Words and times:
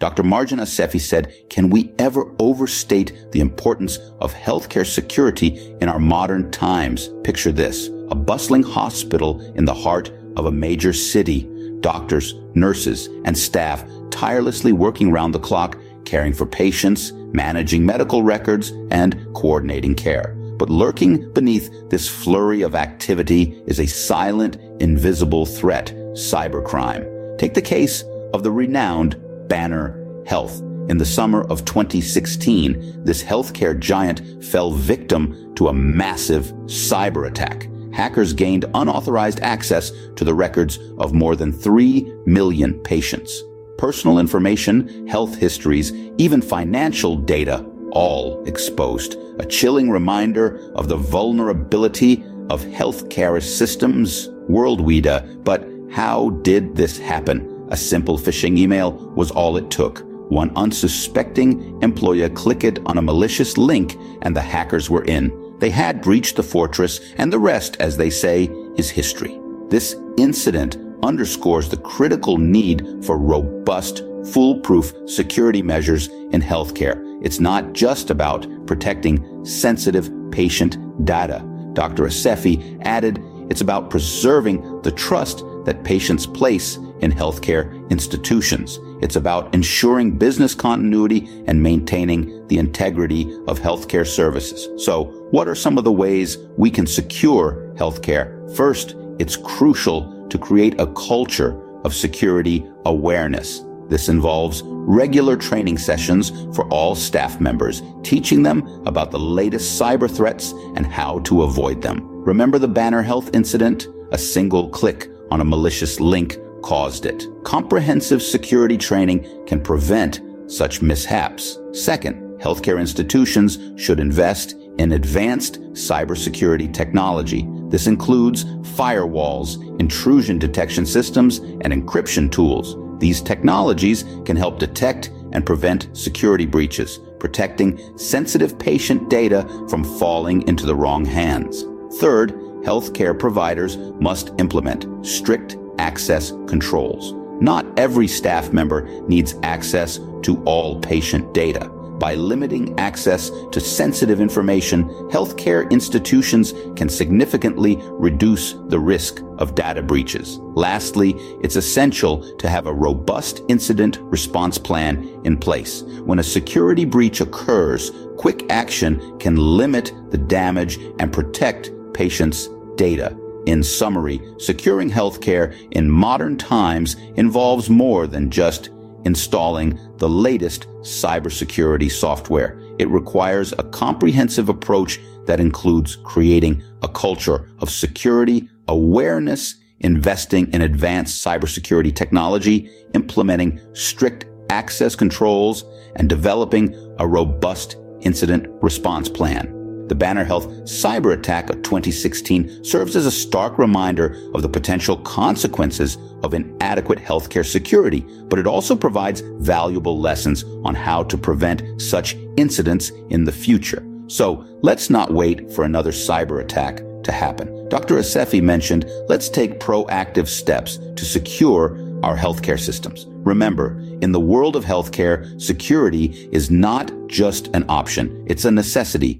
Dr. 0.00 0.22
Marjan 0.22 0.62
Assefi 0.62 0.98
said, 0.98 1.34
can 1.50 1.68
we 1.68 1.92
ever 1.98 2.34
overstate 2.38 3.12
the 3.32 3.40
importance 3.40 3.98
of 4.18 4.32
healthcare 4.32 4.86
security 4.86 5.76
in 5.82 5.90
our 5.90 5.98
modern 5.98 6.50
times? 6.50 7.10
Picture 7.22 7.52
this. 7.52 7.88
A 8.10 8.14
bustling 8.14 8.62
hospital 8.62 9.42
in 9.56 9.66
the 9.66 9.74
heart 9.74 10.10
of 10.36 10.46
a 10.46 10.50
major 10.50 10.94
city. 10.94 11.48
Doctors, 11.80 12.34
nurses, 12.54 13.08
and 13.26 13.36
staff 13.36 13.84
tirelessly 14.10 14.72
working 14.72 15.12
round 15.12 15.34
the 15.34 15.38
clock, 15.38 15.78
caring 16.06 16.32
for 16.32 16.46
patients, 16.46 17.12
managing 17.12 17.84
medical 17.84 18.22
records, 18.22 18.70
and 18.90 19.26
coordinating 19.34 19.94
care. 19.94 20.34
But 20.56 20.70
lurking 20.70 21.30
beneath 21.34 21.70
this 21.90 22.08
flurry 22.08 22.62
of 22.62 22.74
activity 22.74 23.62
is 23.66 23.80
a 23.80 23.86
silent, 23.86 24.56
invisible 24.80 25.44
threat, 25.44 25.92
cybercrime. 26.14 27.38
Take 27.38 27.52
the 27.52 27.62
case 27.62 28.02
of 28.32 28.42
the 28.42 28.50
renowned 28.50 29.22
Banner 29.50 30.22
Health. 30.26 30.62
In 30.88 30.96
the 30.96 31.04
summer 31.04 31.42
of 31.42 31.64
2016, 31.66 33.04
this 33.04 33.22
healthcare 33.22 33.78
giant 33.78 34.42
fell 34.42 34.70
victim 34.70 35.54
to 35.56 35.68
a 35.68 35.72
massive 35.74 36.46
cyber 36.64 37.28
attack. 37.28 37.68
Hackers 37.92 38.32
gained 38.32 38.64
unauthorized 38.74 39.40
access 39.40 39.92
to 40.16 40.24
the 40.24 40.32
records 40.32 40.78
of 40.98 41.12
more 41.12 41.36
than 41.36 41.52
3 41.52 42.10
million 42.26 42.74
patients. 42.80 43.42
Personal 43.76 44.18
information, 44.18 45.06
health 45.08 45.34
histories, 45.36 45.92
even 46.16 46.40
financial 46.40 47.16
data 47.16 47.66
all 47.90 48.42
exposed. 48.44 49.16
A 49.40 49.44
chilling 49.44 49.90
reminder 49.90 50.72
of 50.76 50.88
the 50.88 50.96
vulnerability 50.96 52.22
of 52.50 52.62
healthcare 52.62 53.42
systems 53.42 54.28
worldwide. 54.48 55.44
But 55.44 55.68
how 55.90 56.30
did 56.42 56.76
this 56.76 56.98
happen? 56.98 57.59
A 57.70 57.76
simple 57.76 58.18
phishing 58.18 58.58
email 58.58 58.92
was 59.14 59.30
all 59.30 59.56
it 59.56 59.70
took. 59.70 60.04
One 60.30 60.52
unsuspecting 60.56 61.80
employer 61.82 62.28
clicked 62.28 62.80
on 62.86 62.98
a 62.98 63.02
malicious 63.02 63.56
link 63.56 63.96
and 64.22 64.34
the 64.34 64.40
hackers 64.40 64.90
were 64.90 65.04
in. 65.04 65.56
They 65.58 65.70
had 65.70 66.02
breached 66.02 66.36
the 66.36 66.42
fortress 66.42 67.00
and 67.16 67.32
the 67.32 67.38
rest, 67.38 67.76
as 67.78 67.96
they 67.96 68.10
say, 68.10 68.44
is 68.76 68.90
history. 68.90 69.40
This 69.68 69.94
incident 70.18 70.78
underscores 71.02 71.68
the 71.68 71.76
critical 71.76 72.38
need 72.38 73.04
for 73.04 73.16
robust, 73.18 74.02
foolproof 74.32 74.92
security 75.06 75.62
measures 75.62 76.08
in 76.32 76.42
healthcare. 76.42 77.18
It's 77.22 77.40
not 77.40 77.72
just 77.72 78.10
about 78.10 78.46
protecting 78.66 79.44
sensitive 79.44 80.10
patient 80.32 81.04
data. 81.04 81.44
Dr. 81.72 82.04
Assefi 82.04 82.80
added, 82.82 83.22
it's 83.48 83.60
about 83.60 83.90
preserving 83.90 84.82
the 84.82 84.92
trust 84.92 85.44
that 85.64 85.84
patients 85.84 86.26
place 86.26 86.78
in 87.00 87.12
healthcare 87.12 87.88
institutions. 87.90 88.78
It's 89.02 89.16
about 89.16 89.54
ensuring 89.54 90.18
business 90.18 90.54
continuity 90.54 91.28
and 91.46 91.62
maintaining 91.62 92.46
the 92.48 92.58
integrity 92.58 93.22
of 93.46 93.58
healthcare 93.60 94.06
services. 94.06 94.68
So 94.84 95.04
what 95.30 95.48
are 95.48 95.54
some 95.54 95.78
of 95.78 95.84
the 95.84 95.92
ways 95.92 96.38
we 96.56 96.70
can 96.70 96.86
secure 96.86 97.72
healthcare? 97.76 98.54
First, 98.56 98.96
it's 99.18 99.36
crucial 99.36 100.26
to 100.28 100.38
create 100.38 100.80
a 100.80 100.86
culture 100.88 101.60
of 101.84 101.94
security 101.94 102.66
awareness. 102.84 103.62
This 103.88 104.08
involves 104.08 104.62
regular 104.64 105.36
training 105.36 105.78
sessions 105.78 106.30
for 106.54 106.68
all 106.68 106.94
staff 106.94 107.40
members, 107.40 107.82
teaching 108.02 108.42
them 108.42 108.62
about 108.86 109.10
the 109.10 109.18
latest 109.18 109.80
cyber 109.80 110.08
threats 110.08 110.52
and 110.76 110.86
how 110.86 111.18
to 111.20 111.42
avoid 111.42 111.82
them. 111.82 112.00
Remember 112.24 112.58
the 112.58 112.68
Banner 112.68 113.02
Health 113.02 113.30
incident? 113.34 113.88
A 114.12 114.18
single 114.18 114.68
click 114.68 115.08
on 115.30 115.40
a 115.40 115.44
malicious 115.44 116.00
link 116.00 116.38
caused 116.62 117.06
it. 117.06 117.26
Comprehensive 117.44 118.22
security 118.22 118.76
training 118.76 119.44
can 119.46 119.60
prevent 119.60 120.20
such 120.46 120.82
mishaps. 120.82 121.58
Second, 121.72 122.38
healthcare 122.40 122.80
institutions 122.80 123.58
should 123.80 124.00
invest 124.00 124.56
in 124.78 124.92
advanced 124.92 125.60
cybersecurity 125.72 126.72
technology. 126.72 127.46
This 127.68 127.86
includes 127.86 128.44
firewalls, 128.74 129.78
intrusion 129.78 130.38
detection 130.38 130.86
systems, 130.86 131.38
and 131.38 131.72
encryption 131.72 132.30
tools. 132.30 132.76
These 132.98 133.22
technologies 133.22 134.04
can 134.24 134.36
help 134.36 134.58
detect 134.58 135.10
and 135.32 135.46
prevent 135.46 135.88
security 135.96 136.46
breaches, 136.46 136.98
protecting 137.18 137.96
sensitive 137.98 138.58
patient 138.58 139.08
data 139.08 139.46
from 139.68 139.84
falling 139.84 140.46
into 140.48 140.66
the 140.66 140.74
wrong 140.74 141.04
hands. 141.04 141.64
Third, 141.98 142.32
healthcare 142.64 143.18
providers 143.18 143.76
must 144.00 144.32
implement 144.38 145.06
strict 145.06 145.56
access 145.80 146.30
controls. 146.46 147.14
Not 147.40 147.66
every 147.78 148.06
staff 148.06 148.52
member 148.52 148.82
needs 149.08 149.34
access 149.42 149.98
to 150.22 150.42
all 150.44 150.78
patient 150.80 151.32
data. 151.32 151.70
By 151.98 152.14
limiting 152.14 152.78
access 152.78 153.30
to 153.52 153.60
sensitive 153.60 154.20
information, 154.22 154.88
healthcare 155.10 155.70
institutions 155.70 156.54
can 156.74 156.88
significantly 156.88 157.76
reduce 157.90 158.54
the 158.68 158.78
risk 158.78 159.22
of 159.38 159.54
data 159.54 159.82
breaches. 159.82 160.38
Lastly, 160.54 161.10
it's 161.42 161.56
essential 161.56 162.14
to 162.38 162.48
have 162.48 162.66
a 162.66 162.72
robust 162.72 163.42
incident 163.48 163.98
response 164.00 164.56
plan 164.56 165.20
in 165.24 165.36
place. 165.36 165.82
When 166.04 166.20
a 166.20 166.22
security 166.38 166.86
breach 166.86 167.20
occurs, 167.20 167.92
quick 168.16 168.50
action 168.50 169.18
can 169.18 169.36
limit 169.36 169.92
the 170.10 170.18
damage 170.18 170.78
and 170.98 171.12
protect 171.12 171.70
patients' 171.92 172.48
data. 172.76 173.14
In 173.46 173.62
summary, 173.62 174.20
securing 174.38 174.90
healthcare 174.90 175.56
in 175.72 175.90
modern 175.90 176.36
times 176.36 176.96
involves 177.16 177.70
more 177.70 178.06
than 178.06 178.30
just 178.30 178.70
installing 179.04 179.78
the 179.96 180.08
latest 180.08 180.66
cybersecurity 180.80 181.90
software. 181.90 182.60
It 182.78 182.88
requires 182.88 183.52
a 183.52 183.64
comprehensive 183.64 184.48
approach 184.48 185.00
that 185.26 185.40
includes 185.40 185.96
creating 185.96 186.62
a 186.82 186.88
culture 186.88 187.48
of 187.60 187.70
security, 187.70 188.48
awareness, 188.68 189.56
investing 189.80 190.52
in 190.52 190.62
advanced 190.62 191.24
cybersecurity 191.24 191.94
technology, 191.94 192.70
implementing 192.94 193.60
strict 193.72 194.26
access 194.50 194.94
controls, 194.94 195.64
and 195.96 196.08
developing 196.08 196.74
a 196.98 197.06
robust 197.06 197.76
incident 198.02 198.46
response 198.62 199.08
plan. 199.08 199.59
The 199.90 199.96
Banner 199.96 200.22
Health 200.22 200.46
cyber 200.66 201.18
attack 201.18 201.50
of 201.50 201.64
2016 201.64 202.62
serves 202.62 202.94
as 202.94 203.06
a 203.06 203.10
stark 203.10 203.58
reminder 203.58 204.16
of 204.34 204.42
the 204.42 204.48
potential 204.48 204.96
consequences 204.98 205.98
of 206.22 206.32
inadequate 206.32 207.00
healthcare 207.00 207.44
security, 207.44 208.06
but 208.28 208.38
it 208.38 208.46
also 208.46 208.76
provides 208.76 209.20
valuable 209.38 209.98
lessons 209.98 210.44
on 210.64 210.76
how 210.76 211.02
to 211.02 211.18
prevent 211.18 211.82
such 211.82 212.14
incidents 212.36 212.90
in 213.08 213.24
the 213.24 213.32
future. 213.32 213.84
So 214.06 214.46
let's 214.62 214.90
not 214.90 215.12
wait 215.12 215.50
for 215.50 215.64
another 215.64 215.90
cyber 215.90 216.40
attack 216.40 216.84
to 217.02 217.10
happen. 217.10 217.68
Dr. 217.68 217.96
Assefi 217.96 218.40
mentioned, 218.40 218.88
let's 219.08 219.28
take 219.28 219.58
proactive 219.58 220.28
steps 220.28 220.78
to 220.94 221.04
secure 221.04 221.76
our 222.04 222.16
healthcare 222.16 222.60
systems. 222.60 223.06
Remember, 223.08 223.78
in 224.02 224.12
the 224.12 224.20
world 224.20 224.54
of 224.54 224.64
healthcare, 224.64 225.40
security 225.40 226.28
is 226.30 226.48
not 226.48 226.92
just 227.08 227.48
an 227.48 227.64
option. 227.68 228.24
It's 228.28 228.44
a 228.44 228.52
necessity. 228.52 229.18